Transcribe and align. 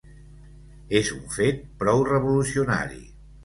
És 1.01 1.11
un 1.17 1.21
fet 1.37 1.61
prou 1.85 2.05
revolucionari. 2.11 3.03